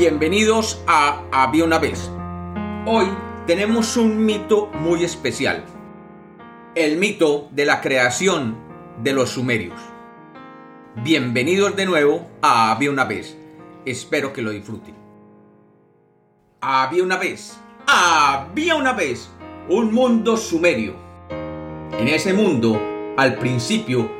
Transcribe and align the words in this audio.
Bienvenidos 0.00 0.82
a 0.86 1.24
Había 1.30 1.62
una 1.62 1.78
vez. 1.78 2.10
Hoy 2.86 3.04
tenemos 3.46 3.98
un 3.98 4.24
mito 4.24 4.68
muy 4.68 5.04
especial. 5.04 5.66
El 6.74 6.96
mito 6.96 7.50
de 7.50 7.66
la 7.66 7.82
creación 7.82 8.56
de 9.02 9.12
los 9.12 9.28
sumerios. 9.28 9.78
Bienvenidos 11.04 11.76
de 11.76 11.84
nuevo 11.84 12.30
a 12.40 12.70
Había 12.72 12.90
una 12.90 13.04
vez. 13.04 13.36
Espero 13.84 14.32
que 14.32 14.40
lo 14.40 14.52
disfruten. 14.52 14.94
Había 16.62 17.02
una 17.02 17.18
vez. 17.18 17.60
Había 17.86 18.76
una 18.76 18.94
vez 18.94 19.28
un 19.68 19.92
mundo 19.92 20.38
sumerio. 20.38 20.94
En 21.28 22.08
ese 22.08 22.32
mundo, 22.32 22.80
al 23.18 23.34
principio, 23.34 24.10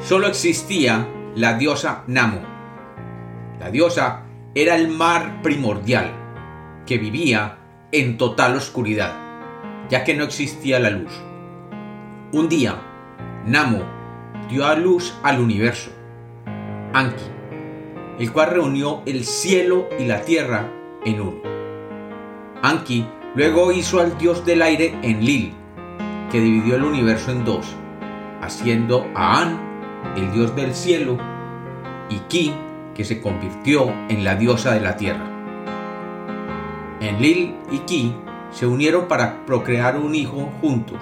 solo 0.00 0.26
existía 0.26 1.06
la 1.36 1.56
diosa 1.56 2.02
Namo. 2.08 2.40
La 3.60 3.70
diosa 3.70 4.23
era 4.56 4.76
el 4.76 4.88
mar 4.88 5.42
primordial, 5.42 6.12
que 6.86 6.98
vivía 6.98 7.58
en 7.90 8.16
total 8.16 8.56
oscuridad, 8.56 9.12
ya 9.88 10.04
que 10.04 10.14
no 10.14 10.22
existía 10.22 10.78
la 10.78 10.90
luz. 10.90 11.12
Un 12.32 12.48
día, 12.48 12.76
Namo 13.46 13.82
dio 14.48 14.64
a 14.64 14.76
luz 14.76 15.12
al 15.24 15.40
universo, 15.40 15.90
Anki, 16.92 17.24
el 18.20 18.32
cual 18.32 18.50
reunió 18.50 19.02
el 19.06 19.24
cielo 19.24 19.88
y 19.98 20.04
la 20.04 20.20
tierra 20.22 20.70
en 21.04 21.20
uno. 21.20 21.42
Anki 22.62 23.08
luego 23.34 23.72
hizo 23.72 23.98
al 23.98 24.16
dios 24.18 24.46
del 24.46 24.62
aire 24.62 24.96
Enlil, 25.02 25.52
que 26.30 26.40
dividió 26.40 26.76
el 26.76 26.84
universo 26.84 27.32
en 27.32 27.44
dos, 27.44 27.66
haciendo 28.40 29.04
a 29.16 29.42
An, 29.42 30.14
el 30.16 30.30
dios 30.32 30.54
del 30.54 30.74
cielo, 30.74 31.18
y 32.08 32.18
Ki, 32.28 32.54
que 32.94 33.04
se 33.04 33.20
convirtió 33.20 33.92
en 34.08 34.24
la 34.24 34.36
diosa 34.36 34.72
de 34.72 34.80
la 34.80 34.96
tierra. 34.96 35.30
Enlil 37.00 37.56
y 37.70 37.78
Ki 37.80 38.14
se 38.50 38.66
unieron 38.66 39.08
para 39.08 39.44
procrear 39.46 39.98
un 39.98 40.14
hijo 40.14 40.50
juntos, 40.60 41.00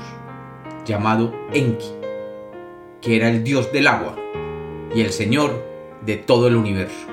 llamado 0.85 1.33
Enki, 1.53 1.93
que 3.01 3.17
era 3.17 3.29
el 3.29 3.45
dios 3.45 3.73
del 3.73 3.87
agua 3.87 4.17
y 4.95 5.03
el 5.03 5.11
señor 5.11 5.63
de 6.05 6.17
todo 6.17 6.49
el 6.49 6.57
universo. 6.57 7.07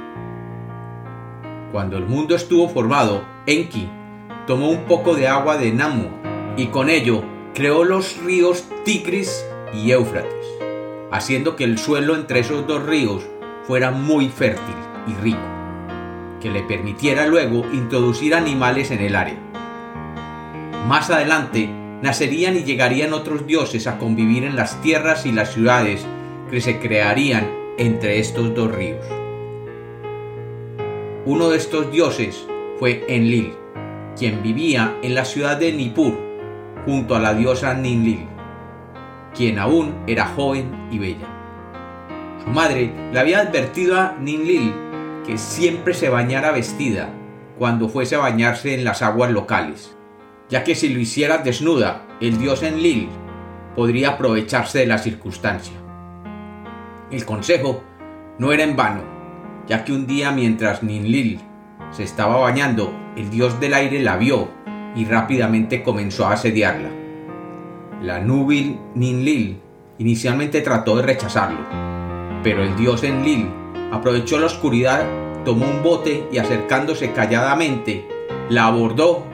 Cuando 1.71 1.97
el 1.97 2.05
mundo 2.05 2.36
estuvo 2.36 2.69
formado, 2.69 3.23
Enki 3.45 3.89
tomó 4.47 4.69
un 4.69 4.86
poco 4.86 5.14
de 5.14 5.27
agua 5.27 5.58
de 5.58 5.71
Namu 5.71 6.08
y 6.58 6.67
con 6.67 6.89
ello 6.89 7.23
creó 7.53 7.83
los 7.83 8.17
ríos 8.23 8.66
Tigris 8.86 9.45
y 9.73 9.91
Éufrates, 9.91 10.47
haciendo 11.11 11.55
que 11.55 11.66
el 11.66 11.77
suelo 11.77 12.16
entre 12.16 12.39
esos 12.39 12.66
dos 12.66 12.83
ríos 12.86 13.27
fuera 13.63 13.91
muy 13.91 14.29
fértil 14.29 14.75
y 15.07 15.13
rico, 15.21 15.39
que 16.41 16.49
le 16.49 16.63
permitiera 16.63 17.27
luego 17.27 17.65
introducir 17.73 18.35
animales 18.35 18.91
en 18.91 18.99
el 19.02 19.15
área. 19.15 19.38
Más 20.88 21.09
adelante 21.09 21.69
nacerían 22.02 22.55
y 22.55 22.63
llegarían 22.63 23.13
otros 23.13 23.45
dioses 23.45 23.87
a 23.87 23.97
convivir 23.97 24.43
en 24.43 24.55
las 24.55 24.81
tierras 24.81 25.25
y 25.25 25.31
las 25.31 25.53
ciudades 25.53 26.05
que 26.49 26.61
se 26.61 26.80
crearían 26.80 27.47
entre 27.77 28.19
estos 28.19 28.53
dos 28.55 28.71
ríos. 28.73 29.05
Uno 31.25 31.49
de 31.49 31.57
estos 31.57 31.91
dioses 31.91 32.47
fue 32.80 33.05
Enlil, 33.07 33.53
quien 34.17 34.41
vivía 34.41 34.97
en 35.03 35.15
la 35.15 35.25
ciudad 35.25 35.57
de 35.57 35.73
Nippur 35.73 36.17
junto 36.85 37.15
a 37.15 37.19
la 37.19 37.33
diosa 37.33 37.73
Ninlil, 37.73 38.25
quien 39.35 39.59
aún 39.59 39.93
era 40.07 40.25
joven 40.25 40.87
y 40.91 40.97
bella. 40.97 41.38
Su 42.43 42.49
madre 42.49 42.91
le 43.11 43.19
había 43.19 43.39
advertido 43.39 43.99
a 43.99 44.15
Ninlil 44.19 44.73
que 45.25 45.37
siempre 45.37 45.93
se 45.93 46.09
bañara 46.09 46.51
vestida 46.51 47.09
cuando 47.57 47.89
fuese 47.89 48.15
a 48.15 48.19
bañarse 48.19 48.73
en 48.73 48.83
las 48.83 49.02
aguas 49.02 49.31
locales, 49.31 49.95
ya 50.49 50.64
que 50.64 50.75
si 50.75 50.89
lo 50.89 50.99
hiciera 50.99 51.39
desnuda, 51.39 52.08
el 52.21 52.37
dios 52.37 52.64
Enlil 52.64 53.09
podría 53.75 54.11
aprovecharse 54.11 54.80
de 54.80 54.87
la 54.87 54.97
circunstancia. 54.97 55.75
El 57.11 57.25
consejo 57.25 57.83
no 58.39 58.53
era 58.53 58.64
en 58.64 58.75
vano, 58.75 59.02
ya 59.67 59.83
que 59.83 59.91
un 59.91 60.08
día 60.08 60.31
mientras 60.31 60.81
Ninlil 60.81 61.41
se 61.91 62.03
estaba 62.03 62.37
bañando, 62.37 62.93
el 63.15 63.30
dios 63.30 63.59
del 63.59 63.73
aire 63.73 64.02
la 64.02 64.15
vio 64.15 64.49
y 64.95 65.05
rápidamente 65.05 65.83
comenzó 65.83 66.27
a 66.27 66.33
asediarla. 66.33 66.89
La 68.02 68.19
núbil 68.19 68.80
Ninlil 68.95 69.59
inicialmente 69.97 70.61
trató 70.61 70.95
de 70.95 71.03
rechazarlo, 71.03 71.59
pero 72.44 72.64
el 72.64 72.76
dios 72.76 73.04
Enlil 73.04 73.50
aprovechó 73.92 74.39
la 74.39 74.45
oscuridad, 74.48 75.05
tomó 75.44 75.66
un 75.66 75.83
bote 75.83 76.27
y 76.32 76.38
acercándose 76.38 77.11
calladamente, 77.11 78.08
la 78.50 78.67
abordó 78.67 79.26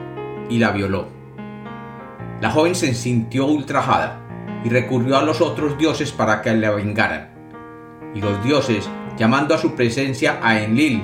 y 0.48 0.58
la 0.58 0.70
violó. 0.70 1.06
La 2.40 2.50
joven 2.50 2.74
se 2.74 2.94
sintió 2.94 3.46
ultrajada 3.46 4.20
y 4.64 4.68
recurrió 4.68 5.16
a 5.16 5.22
los 5.22 5.40
otros 5.40 5.78
dioses 5.78 6.12
para 6.12 6.42
que 6.42 6.54
la 6.54 6.70
vengaran. 6.70 7.30
Y 8.14 8.20
los 8.20 8.42
dioses, 8.42 8.88
llamando 9.16 9.54
a 9.54 9.58
su 9.58 9.74
presencia 9.74 10.38
a 10.42 10.60
Enlil, 10.60 11.02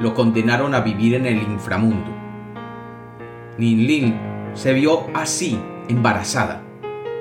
lo 0.00 0.14
condenaron 0.14 0.74
a 0.74 0.80
vivir 0.80 1.14
en 1.14 1.26
el 1.26 1.38
inframundo. 1.42 2.10
Ninlil 3.58 4.14
se 4.54 4.72
vio 4.72 5.06
así, 5.14 5.60
embarazada, 5.88 6.62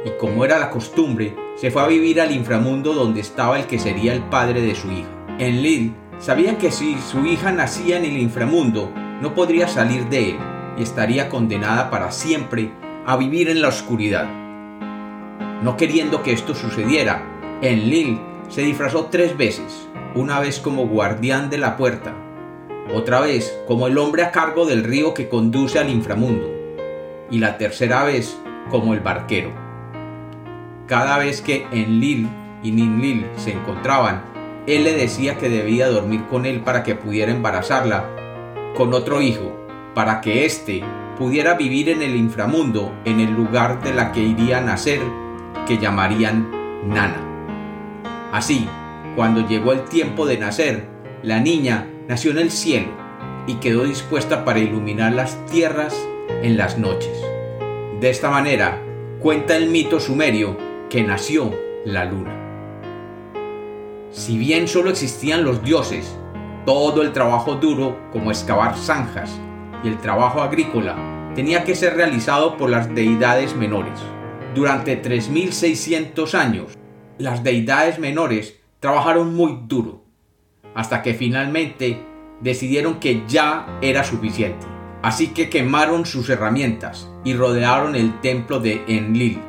y 0.06 0.12
como 0.20 0.46
era 0.46 0.60
la 0.60 0.70
costumbre, 0.70 1.36
se 1.60 1.72
fue 1.72 1.82
a 1.82 1.88
vivir 1.88 2.22
al 2.22 2.32
inframundo 2.32 2.94
donde 2.94 3.20
estaba 3.20 3.60
el 3.60 3.66
que 3.66 3.80
sería 3.80 4.14
el 4.14 4.22
padre 4.24 4.62
de 4.62 4.76
su 4.76 4.90
hija. 4.92 5.10
Enlil 5.40 5.94
sabía 6.18 6.58
que 6.58 6.72
si 6.72 6.98
su 7.00 7.26
hija 7.26 7.52
nacía 7.52 7.98
en 7.98 8.06
el 8.06 8.18
inframundo, 8.18 8.90
no 9.22 9.34
podría 9.36 9.68
salir 9.68 10.08
de 10.08 10.32
él 10.32 10.38
y 10.78 10.84
estaría 10.84 11.28
condenada 11.28 11.90
para 11.90 12.12
siempre 12.12 12.72
a 13.06 13.18
vivir 13.18 13.50
en 13.50 13.62
la 13.62 13.68
oscuridad. 13.68 14.26
No 15.62 15.76
queriendo 15.76 16.24
que 16.24 16.32
esto 16.32 16.56
sucediera, 16.56 17.24
Enlil 17.62 18.22
se 18.48 18.62
disfrazó 18.62 19.08
tres 19.08 19.36
veces, 19.36 19.90
una 20.16 20.40
vez 20.40 20.60
como 20.60 20.88
guardián 20.88 21.50
de 21.50 21.58
la 21.58 21.76
puerta, 21.76 22.16
otra 22.96 23.20
vez 23.20 23.54
como 23.68 23.88
el 23.88 23.98
hombre 23.98 24.24
a 24.24 24.32
cargo 24.32 24.66
del 24.66 24.86
río 24.86 25.14
que 25.14 25.28
conduce 25.28 25.78
al 25.78 25.90
inframundo, 25.90 26.50
y 27.30 27.40
la 27.40 27.58
tercera 27.58 28.06
vez 28.06 28.38
como 28.70 28.94
el 28.94 29.02
barquero. 29.02 29.69
Cada 30.90 31.20
vez 31.20 31.44
que 31.44 31.68
Enlil 31.72 32.28
y 32.64 32.72
Ninlil 32.72 33.28
se 33.36 33.52
encontraban, 33.52 34.24
él 34.66 34.86
le 34.86 34.94
decía 34.94 35.38
que 35.38 35.48
debía 35.48 35.88
dormir 35.88 36.26
con 36.26 36.48
él 36.48 36.62
para 36.62 36.82
que 36.82 36.96
pudiera 36.96 37.32
embarazarla 37.32 38.10
con 38.76 38.96
otro 38.96 39.22
hijo, 39.22 39.56
para 39.94 40.20
que 40.20 40.48
éste 40.48 40.84
pudiera 41.16 41.54
vivir 41.54 41.90
en 41.90 42.02
el 42.02 42.16
inframundo, 42.16 42.92
en 43.06 43.20
el 43.20 43.32
lugar 43.36 43.84
de 43.84 43.94
la 43.94 44.12
que 44.12 44.22
iría 44.22 44.58
a 44.58 44.62
nacer, 44.62 45.00
que 45.68 45.78
llamarían 45.78 46.50
Nana. 46.88 47.22
Así, 48.32 48.68
cuando 49.16 49.48
llegó 49.48 49.74
el 49.74 49.84
tiempo 49.84 50.26
de 50.26 50.40
nacer, 50.40 50.88
la 51.22 51.40
niña 51.40 51.88
nació 52.08 52.32
en 52.32 52.40
el 52.40 52.50
cielo 52.50 52.90
y 53.46 53.58
quedó 53.58 53.84
dispuesta 53.84 54.44
para 54.44 54.58
iluminar 54.58 55.14
las 55.14 55.46
tierras 55.46 55.96
en 56.42 56.58
las 56.58 56.80
noches. 56.80 57.16
De 58.02 58.10
esta 58.10 58.32
manera, 58.32 58.82
cuenta 59.20 59.56
el 59.56 59.70
mito 59.70 60.00
sumerio 60.00 60.69
que 60.90 61.04
nació 61.04 61.54
la 61.86 62.06
luna. 62.06 62.36
Si 64.12 64.38
bien 64.38 64.68
solo 64.68 64.90
existían 64.90 65.44
los 65.44 65.64
dioses, 65.64 66.18
todo 66.66 67.04
el 67.04 67.14
trabajo 67.14 67.56
duro 67.56 67.98
como 68.12 68.32
excavar 68.32 68.76
zanjas 68.76 69.40
y 69.84 69.88
el 69.88 69.98
trabajo 70.00 70.42
agrícola 70.42 71.32
tenía 71.36 71.64
que 71.64 71.76
ser 71.76 71.96
realizado 71.96 72.58
por 72.58 72.70
las 72.70 72.94
deidades 72.94 73.56
menores. 73.56 74.00
Durante 74.56 74.96
3600 74.96 76.36
años, 76.36 76.78
las 77.20 77.44
deidades 77.44 78.00
menores 78.00 78.60
trabajaron 78.80 79.36
muy 79.36 79.60
duro, 79.68 80.04
hasta 80.74 81.04
que 81.04 81.14
finalmente 81.14 82.04
decidieron 82.42 83.00
que 83.00 83.24
ya 83.28 83.78
era 83.82 84.04
suficiente. 84.04 84.66
Así 85.02 85.28
que 85.28 85.50
quemaron 85.50 86.06
sus 86.06 86.30
herramientas 86.30 87.10
y 87.24 87.34
rodearon 87.34 87.96
el 87.96 88.20
templo 88.22 88.60
de 88.60 88.84
Enlil, 88.88 89.40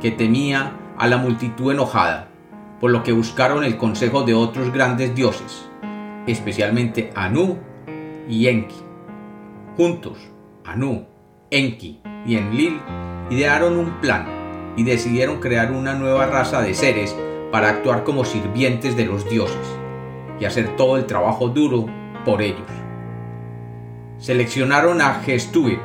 que 0.00 0.10
temía 0.10 0.72
a 0.96 1.06
la 1.06 1.18
multitud 1.18 1.72
enojada, 1.72 2.28
por 2.80 2.90
lo 2.90 3.02
que 3.02 3.12
buscaron 3.12 3.64
el 3.64 3.76
consejo 3.76 4.22
de 4.22 4.34
otros 4.34 4.72
grandes 4.72 5.14
dioses, 5.14 5.68
especialmente 6.26 7.10
Anu 7.14 7.58
y 8.28 8.48
Enki. 8.48 8.76
Juntos, 9.76 10.18
Anu, 10.64 11.06
Enki 11.50 12.00
y 12.26 12.36
Enlil 12.36 12.80
idearon 13.30 13.78
un 13.78 14.00
plan 14.00 14.26
y 14.76 14.84
decidieron 14.84 15.40
crear 15.40 15.72
una 15.72 15.94
nueva 15.94 16.26
raza 16.26 16.62
de 16.62 16.74
seres 16.74 17.14
para 17.52 17.68
actuar 17.68 18.04
como 18.04 18.24
sirvientes 18.24 18.96
de 18.96 19.06
los 19.06 19.28
dioses 19.28 19.66
y 20.38 20.44
hacer 20.44 20.76
todo 20.76 20.96
el 20.96 21.06
trabajo 21.06 21.48
duro 21.48 21.86
por 22.24 22.40
ellos. 22.40 22.68
Seleccionaron 24.18 25.00
a 25.00 25.14
Gestuir, 25.14 25.80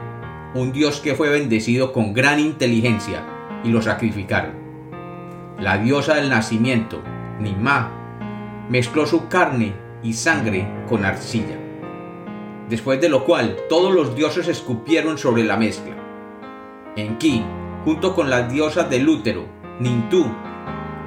un 0.53 0.71
dios 0.71 0.99
que 1.01 1.15
fue 1.15 1.29
bendecido 1.29 1.91
con 1.91 2.13
gran 2.13 2.39
inteligencia 2.39 3.34
y 3.65 3.69
lo 3.69 3.81
sacrificaron. 3.81 4.53
La 5.59 5.77
diosa 5.77 6.15
del 6.15 6.29
nacimiento, 6.29 7.01
Nimá, 7.39 7.91
mezcló 8.69 9.05
su 9.05 9.27
carne 9.27 9.73
y 10.03 10.13
sangre 10.13 10.67
con 10.87 11.03
arcilla. 11.03 11.59
después 12.69 12.99
de 12.99 13.09
lo 13.09 13.25
cual 13.25 13.55
todos 13.69 13.93
los 13.93 14.15
dioses 14.15 14.47
escupieron 14.47 15.19
sobre 15.19 15.43
la 15.43 15.55
mezcla. 15.55 15.93
Enki, 16.95 17.43
junto 17.83 18.15
con 18.15 18.29
las 18.29 18.51
diosas 18.51 18.89
del 18.89 19.07
útero, 19.07 19.45
Nintu, 19.79 20.25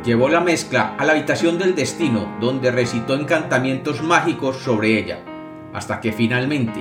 llevó 0.04 0.28
la 0.28 0.40
mezcla 0.40 0.94
a 0.96 1.04
la 1.04 1.12
habitación 1.12 1.58
del 1.58 1.74
destino 1.74 2.36
donde 2.40 2.70
recitó 2.70 3.14
encantamientos 3.14 4.02
mágicos 4.04 4.58
sobre 4.58 4.98
ella, 4.98 5.18
hasta 5.74 6.00
que 6.00 6.12
finalmente 6.12 6.80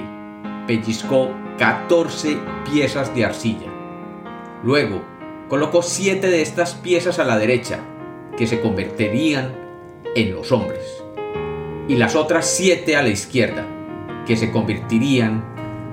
pellizcó 0.67 1.31
14 1.57 2.37
piezas 2.71 3.15
de 3.15 3.25
arcilla. 3.25 3.71
Luego, 4.63 5.01
colocó 5.49 5.81
siete 5.81 6.29
de 6.29 6.41
estas 6.41 6.73
piezas 6.73 7.19
a 7.19 7.23
la 7.23 7.37
derecha, 7.37 7.79
que 8.37 8.47
se 8.47 8.61
convertirían 8.61 9.53
en 10.15 10.33
los 10.33 10.51
hombres, 10.51 11.03
y 11.87 11.95
las 11.95 12.15
otras 12.15 12.45
siete 12.45 12.95
a 12.95 13.01
la 13.01 13.09
izquierda, 13.09 13.65
que 14.25 14.35
se 14.35 14.51
convertirían 14.51 15.43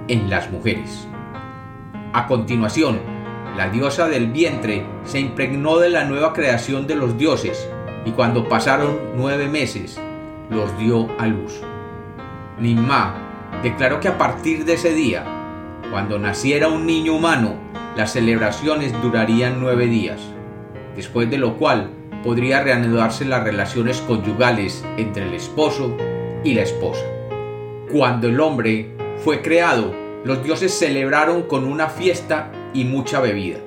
en 0.08 0.28
las 0.28 0.50
mujeres. 0.50 1.06
A 2.12 2.26
continuación, 2.26 3.00
la 3.56 3.70
diosa 3.70 4.08
del 4.08 4.32
vientre 4.32 4.84
se 5.04 5.20
impregnó 5.20 5.78
de 5.78 5.90
la 5.90 6.04
nueva 6.04 6.32
creación 6.32 6.86
de 6.86 6.96
los 6.96 7.16
dioses 7.16 7.68
y 8.04 8.10
cuando 8.10 8.48
pasaron 8.48 8.98
nueve 9.16 9.48
meses 9.48 10.00
los 10.50 10.76
dio 10.78 11.08
a 11.18 11.26
luz. 11.26 11.60
Nimma 12.58 13.14
declaró 13.62 14.00
que 14.00 14.08
a 14.08 14.18
partir 14.18 14.64
de 14.64 14.74
ese 14.74 14.92
día, 14.92 15.24
cuando 15.90 16.18
naciera 16.18 16.68
un 16.68 16.86
niño 16.86 17.14
humano, 17.14 17.54
las 17.96 18.12
celebraciones 18.12 18.92
durarían 19.02 19.60
nueve 19.60 19.86
días, 19.86 20.20
después 20.96 21.30
de 21.30 21.38
lo 21.38 21.56
cual 21.56 21.90
podría 22.22 22.62
reanudarse 22.62 23.24
las 23.24 23.44
relaciones 23.44 24.00
conyugales 24.00 24.84
entre 24.96 25.26
el 25.26 25.34
esposo 25.34 25.96
y 26.42 26.54
la 26.54 26.62
esposa. 26.62 27.04
Cuando 27.92 28.28
el 28.28 28.40
hombre 28.40 28.90
fue 29.18 29.42
creado, 29.42 29.94
los 30.24 30.42
dioses 30.42 30.72
celebraron 30.72 31.42
con 31.42 31.64
una 31.64 31.88
fiesta 31.88 32.50
y 32.72 32.84
mucha 32.84 33.20
bebida. 33.20 33.58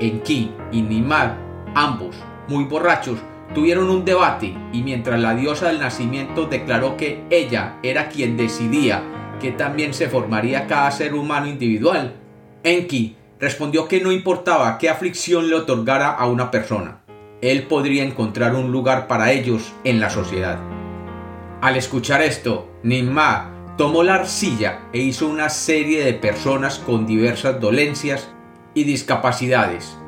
Enki 0.00 0.50
y 0.72 0.82
Nimar, 0.82 1.36
ambos 1.74 2.16
muy 2.48 2.64
borrachos, 2.64 3.18
tuvieron 3.54 3.88
un 3.88 4.04
debate 4.04 4.54
y 4.72 4.82
mientras 4.82 5.18
la 5.20 5.34
diosa 5.34 5.68
del 5.68 5.80
nacimiento 5.80 6.46
declaró 6.46 6.96
que 6.96 7.24
ella 7.30 7.76
era 7.82 8.08
quien 8.08 8.36
decidía 8.36 9.02
que 9.40 9.52
también 9.52 9.94
se 9.94 10.08
formaría 10.08 10.66
cada 10.66 10.90
ser 10.90 11.14
humano 11.14 11.46
individual, 11.46 12.14
Enki 12.62 13.16
respondió 13.38 13.86
que 13.86 14.00
no 14.00 14.12
importaba 14.12 14.78
qué 14.78 14.88
aflicción 14.88 15.48
le 15.48 15.56
otorgara 15.56 16.10
a 16.10 16.26
una 16.26 16.50
persona, 16.50 17.00
él 17.42 17.64
podría 17.64 18.02
encontrar 18.02 18.54
un 18.54 18.72
lugar 18.72 19.06
para 19.06 19.32
ellos 19.32 19.72
en 19.84 20.00
la 20.00 20.10
sociedad. 20.10 20.58
Al 21.60 21.76
escuchar 21.76 22.22
esto, 22.22 22.68
Nimma 22.82 23.74
tomó 23.76 24.02
la 24.02 24.14
arcilla 24.14 24.80
e 24.92 24.98
hizo 25.00 25.28
una 25.28 25.50
serie 25.50 26.04
de 26.04 26.14
personas 26.14 26.78
con 26.78 27.06
diversas 27.06 27.60
dolencias 27.60 28.28
y 28.74 28.84
discapacidades, 28.84 29.98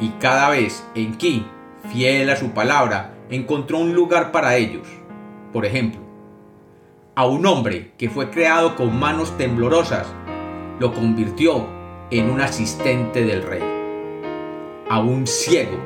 y 0.00 0.08
cada 0.20 0.50
vez 0.50 0.84
en 0.94 1.14
Ki, 1.14 1.46
fiel 1.92 2.28
a 2.30 2.36
su 2.36 2.50
palabra, 2.50 3.14
encontró 3.30 3.78
un 3.78 3.94
lugar 3.94 4.32
para 4.32 4.56
ellos. 4.56 4.86
Por 5.52 5.64
ejemplo, 5.64 6.03
a 7.16 7.26
un 7.26 7.46
hombre 7.46 7.92
que 7.96 8.10
fue 8.10 8.30
creado 8.30 8.74
con 8.74 8.98
manos 8.98 9.36
temblorosas, 9.38 10.12
lo 10.80 10.92
convirtió 10.92 11.68
en 12.10 12.28
un 12.28 12.40
asistente 12.40 13.24
del 13.24 13.42
rey. 13.42 13.62
A 14.90 14.98
un 14.98 15.26
ciego, 15.26 15.78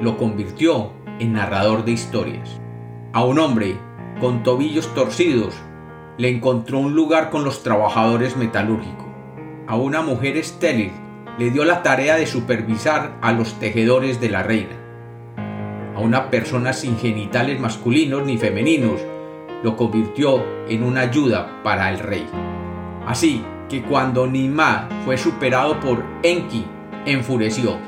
lo 0.00 0.16
convirtió 0.16 0.92
en 1.18 1.34
narrador 1.34 1.84
de 1.84 1.92
historias. 1.92 2.60
A 3.12 3.24
un 3.24 3.38
hombre 3.38 3.76
con 4.20 4.42
tobillos 4.42 4.94
torcidos, 4.94 5.54
le 6.16 6.30
encontró 6.30 6.78
un 6.78 6.94
lugar 6.94 7.28
con 7.28 7.44
los 7.44 7.62
trabajadores 7.62 8.36
metalúrgicos. 8.36 9.06
A 9.66 9.76
una 9.76 10.00
mujer 10.00 10.38
estéril 10.38 10.92
le 11.38 11.50
dio 11.50 11.64
la 11.64 11.82
tarea 11.82 12.16
de 12.16 12.26
supervisar 12.26 13.18
a 13.20 13.32
los 13.32 13.58
tejedores 13.58 14.18
de 14.18 14.30
la 14.30 14.42
reina. 14.42 14.76
A 15.94 16.00
una 16.00 16.30
persona 16.30 16.72
sin 16.72 16.96
genitales 16.98 17.60
masculinos 17.60 18.24
ni 18.24 18.38
femeninos 18.38 19.00
lo 19.62 19.76
convirtió 19.76 20.42
en 20.68 20.82
una 20.82 21.02
ayuda 21.02 21.62
para 21.62 21.90
el 21.90 21.98
rey. 21.98 22.26
Así 23.06 23.44
que 23.68 23.82
cuando 23.82 24.26
Nima 24.26 24.88
fue 25.04 25.16
superado 25.16 25.80
por 25.80 26.04
Enki, 26.22 26.64
enfureció 27.06 27.78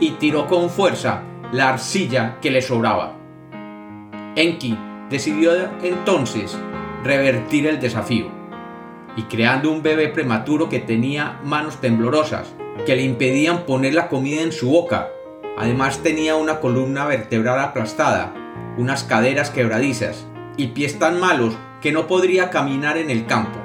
y 0.00 0.10
tiró 0.12 0.46
con 0.46 0.68
fuerza 0.68 1.22
la 1.52 1.70
arcilla 1.70 2.38
que 2.40 2.50
le 2.50 2.60
sobraba. 2.60 3.14
Enki 4.34 4.76
decidió 5.08 5.52
entonces 5.82 6.58
revertir 7.04 7.66
el 7.66 7.80
desafío 7.80 8.26
y 9.16 9.22
creando 9.22 9.70
un 9.70 9.82
bebé 9.82 10.08
prematuro 10.08 10.68
que 10.68 10.80
tenía 10.80 11.40
manos 11.44 11.80
temblorosas 11.80 12.54
que 12.84 12.96
le 12.96 13.02
impedían 13.02 13.64
poner 13.64 13.94
la 13.94 14.08
comida 14.08 14.42
en 14.42 14.52
su 14.52 14.70
boca. 14.70 15.08
Además 15.56 16.02
tenía 16.02 16.36
una 16.36 16.60
columna 16.60 17.06
vertebral 17.06 17.58
aplastada, 17.60 18.34
unas 18.76 19.04
caderas 19.04 19.48
quebradizas 19.50 20.26
y 20.56 20.68
pies 20.68 20.98
tan 20.98 21.20
malos 21.20 21.56
que 21.80 21.92
no 21.92 22.06
podría 22.06 22.50
caminar 22.50 22.96
en 22.96 23.10
el 23.10 23.26
campo. 23.26 23.58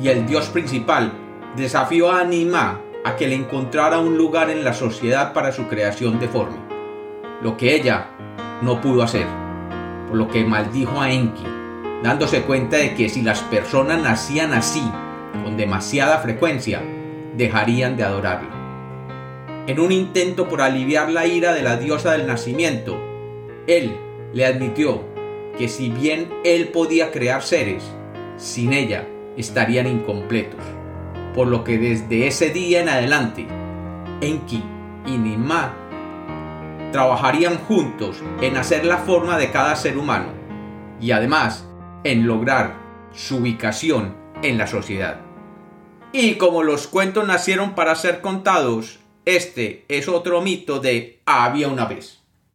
Y 0.00 0.08
el 0.08 0.26
dios 0.26 0.48
principal 0.48 1.12
desafió 1.56 2.10
a 2.10 2.20
Anima 2.20 2.80
a 3.04 3.16
que 3.16 3.26
le 3.26 3.34
encontrara 3.34 3.98
un 3.98 4.16
lugar 4.16 4.50
en 4.50 4.64
la 4.64 4.74
sociedad 4.74 5.32
para 5.32 5.52
su 5.52 5.66
creación 5.68 6.20
deforme, 6.20 6.58
lo 7.42 7.56
que 7.56 7.74
ella 7.74 8.08
no 8.62 8.80
pudo 8.80 9.02
hacer, 9.02 9.26
por 10.08 10.16
lo 10.16 10.28
que 10.28 10.44
maldijo 10.44 11.00
a 11.00 11.10
Enki 11.10 11.58
dándose 12.02 12.42
cuenta 12.42 12.76
de 12.76 12.94
que 12.94 13.08
si 13.08 13.22
las 13.22 13.40
personas 13.42 14.00
nacían 14.00 14.52
así, 14.52 14.82
con 15.44 15.56
demasiada 15.56 16.18
frecuencia, 16.18 16.82
dejarían 17.36 17.96
de 17.96 18.04
adorarla. 18.04 19.64
En 19.66 19.80
un 19.80 19.92
intento 19.92 20.48
por 20.48 20.62
aliviar 20.62 21.10
la 21.10 21.26
ira 21.26 21.52
de 21.52 21.62
la 21.62 21.76
diosa 21.76 22.12
del 22.12 22.26
nacimiento, 22.26 22.98
él 23.66 23.96
le 24.32 24.46
admitió 24.46 25.04
que 25.58 25.68
si 25.68 25.90
bien 25.90 26.30
él 26.44 26.68
podía 26.68 27.10
crear 27.10 27.42
seres, 27.42 27.82
sin 28.36 28.72
ella 28.72 29.06
estarían 29.36 29.86
incompletos, 29.86 30.60
por 31.34 31.48
lo 31.48 31.64
que 31.64 31.78
desde 31.78 32.28
ese 32.28 32.50
día 32.50 32.80
en 32.80 32.88
adelante, 32.88 33.46
Enki 34.20 34.62
y 35.06 35.18
Nima 35.18 35.74
trabajarían 36.92 37.58
juntos 37.58 38.22
en 38.40 38.56
hacer 38.56 38.84
la 38.84 38.98
forma 38.98 39.36
de 39.36 39.50
cada 39.50 39.76
ser 39.76 39.98
humano 39.98 40.28
y 41.00 41.10
además 41.10 41.68
en 42.04 42.26
lograr 42.26 42.76
su 43.12 43.38
ubicación 43.38 44.16
en 44.42 44.58
la 44.58 44.66
sociedad. 44.66 45.20
Y 46.12 46.36
como 46.36 46.62
los 46.62 46.86
cuentos 46.86 47.26
nacieron 47.26 47.74
para 47.74 47.94
ser 47.94 48.20
contados, 48.20 49.00
este 49.24 49.84
es 49.88 50.08
otro 50.08 50.40
mito 50.40 50.80
de 50.80 51.20
había 51.26 51.68
una 51.68 51.84
vez. 51.84 52.22